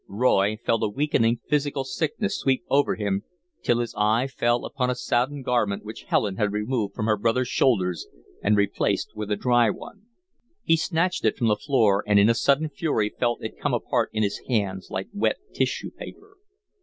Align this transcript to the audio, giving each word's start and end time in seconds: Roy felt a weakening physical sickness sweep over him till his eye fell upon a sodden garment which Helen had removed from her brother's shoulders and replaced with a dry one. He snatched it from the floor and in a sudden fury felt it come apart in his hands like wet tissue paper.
Roy 0.09 0.57
felt 0.65 0.81
a 0.81 0.87
weakening 0.89 1.41
physical 1.47 1.83
sickness 1.83 2.35
sweep 2.39 2.63
over 2.71 2.95
him 2.95 3.21
till 3.61 3.77
his 3.81 3.93
eye 3.95 4.25
fell 4.25 4.65
upon 4.65 4.89
a 4.89 4.95
sodden 4.95 5.43
garment 5.43 5.85
which 5.85 6.05
Helen 6.07 6.37
had 6.37 6.51
removed 6.53 6.95
from 6.95 7.05
her 7.05 7.15
brother's 7.17 7.49
shoulders 7.49 8.07
and 8.41 8.57
replaced 8.57 9.11
with 9.15 9.29
a 9.29 9.35
dry 9.35 9.69
one. 9.69 10.07
He 10.63 10.75
snatched 10.75 11.23
it 11.23 11.37
from 11.37 11.49
the 11.49 11.55
floor 11.55 12.03
and 12.07 12.17
in 12.17 12.29
a 12.29 12.33
sudden 12.33 12.67
fury 12.69 13.13
felt 13.19 13.43
it 13.43 13.59
come 13.59 13.75
apart 13.75 14.09
in 14.11 14.23
his 14.23 14.41
hands 14.49 14.89
like 14.89 15.09
wet 15.13 15.37
tissue 15.53 15.91
paper. 15.91 16.37